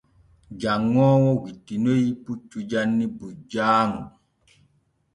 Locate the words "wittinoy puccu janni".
1.43-3.05